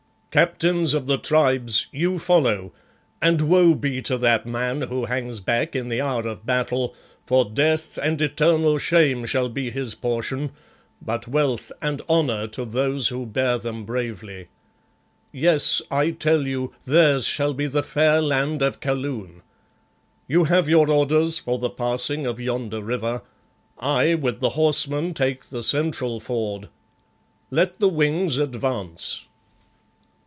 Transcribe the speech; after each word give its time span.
"Captains 0.33 0.93
of 0.93 1.07
the 1.07 1.17
Tribes, 1.17 1.87
you 1.91 2.17
follow, 2.17 2.71
and 3.21 3.41
woe 3.41 3.75
be 3.75 4.01
to 4.03 4.17
that 4.17 4.45
man 4.45 4.83
who 4.83 5.03
hangs 5.03 5.41
back 5.41 5.75
in 5.75 5.89
the 5.89 5.99
hour 5.99 6.25
of 6.25 6.45
battle, 6.45 6.95
for 7.25 7.43
death 7.43 7.99
and 8.01 8.21
eternal 8.21 8.77
shame 8.77 9.25
shall 9.25 9.49
be 9.49 9.69
his 9.71 9.93
portion, 9.93 10.51
but 11.01 11.27
wealth 11.27 11.69
and 11.81 12.01
honour 12.07 12.47
to 12.47 12.63
those 12.63 13.09
who 13.09 13.25
bear 13.25 13.57
them 13.57 13.83
bravely. 13.83 14.47
Yes, 15.33 15.81
I 15.91 16.11
tell 16.11 16.43
you, 16.47 16.73
theirs 16.85 17.27
shall 17.27 17.53
be 17.53 17.67
the 17.67 17.83
fair 17.83 18.21
land 18.21 18.61
of 18.61 18.79
Kaloon. 18.79 19.41
You 20.29 20.45
have 20.45 20.69
your 20.69 20.89
orders 20.89 21.39
for 21.39 21.59
the 21.59 21.69
passing 21.69 22.25
of 22.25 22.39
yonder 22.39 22.81
river. 22.81 23.21
I, 23.77 24.15
with 24.15 24.39
the 24.39 24.51
horsemen, 24.51 25.13
take 25.13 25.47
the 25.47 25.61
central 25.61 26.21
ford. 26.21 26.69
Let 27.51 27.79
the 27.81 27.89
wings 27.89 28.37
advance." 28.37 29.25